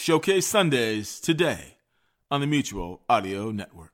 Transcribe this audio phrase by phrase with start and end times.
[0.00, 1.74] Showcase Sundays today
[2.30, 3.90] on the Mutual Audio Network.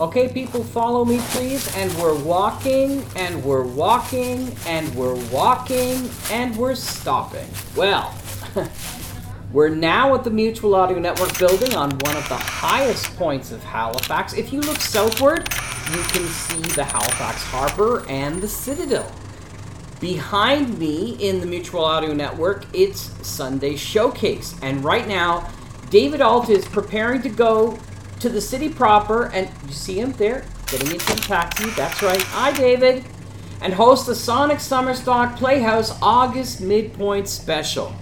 [0.00, 1.74] Okay, people, follow me, please.
[1.76, 7.46] And we're walking, and we're walking, and we're walking, and we're stopping.
[7.76, 8.12] Well,
[9.52, 13.62] we're now at the Mutual Audio Network building on one of the highest points of
[13.62, 14.34] Halifax.
[14.34, 15.48] If you look southward,
[15.94, 19.10] you can see the Halifax Harbor and the Citadel.
[20.00, 24.54] Behind me in the Mutual Audio Network, it's Sunday Showcase.
[24.62, 25.50] And right now,
[25.90, 27.78] David Ault is preparing to go
[28.20, 31.68] to the city proper, and you see him there getting into the taxi.
[31.70, 32.22] That's right.
[32.22, 33.04] Hi, David.
[33.60, 37.94] And host the Sonic Summer Stock Playhouse August Midpoint Special.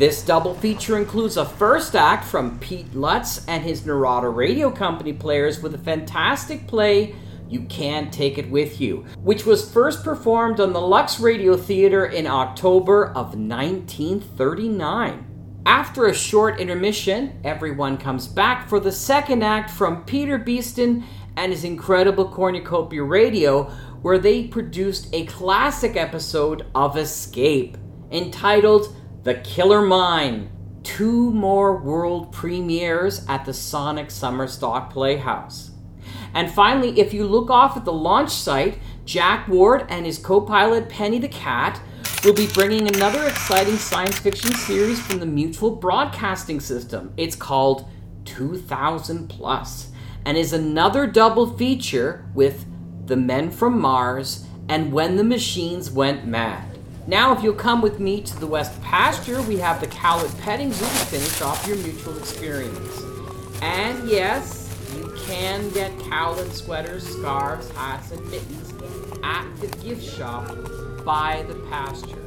[0.00, 5.12] This double feature includes a first act from Pete Lutz and his Narada Radio Company
[5.12, 7.14] players with a fantastic play,
[7.50, 12.06] You Can't Take It With You, which was first performed on the Lux Radio Theater
[12.06, 15.62] in October of 1939.
[15.66, 21.04] After a short intermission, everyone comes back for the second act from Peter Beeston
[21.36, 23.64] and his incredible cornucopia radio,
[24.00, 27.76] where they produced a classic episode of Escape
[28.10, 30.50] entitled The Killer Mine.
[30.82, 35.72] Two more world premieres at the Sonic Summer Stock Playhouse.
[36.32, 40.40] And finally, if you look off at the launch site, Jack Ward and his co
[40.40, 41.82] pilot Penny the Cat
[42.24, 47.12] will be bringing another exciting science fiction series from the Mutual Broadcasting System.
[47.18, 47.90] It's called
[48.24, 49.90] 2000 Plus
[50.24, 52.64] and is another double feature with
[53.04, 56.79] The Men from Mars and When the Machines Went Mad.
[57.06, 60.70] Now, if you'll come with me to the West Pasture, we have the Cowlett Petting
[60.72, 63.02] Zoo to finish off your mutual experience.
[63.62, 68.74] And yes, you can get Cowlett sweaters, scarves, hats, and mittens
[69.22, 70.46] at the gift shop
[71.04, 72.19] by the pasture.